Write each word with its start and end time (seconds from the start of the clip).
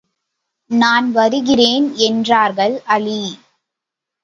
நான் 0.71 1.11
வருகிறேன் 1.11 1.95
என்றார்கள் 1.97 2.81
அலீ. 2.85 3.21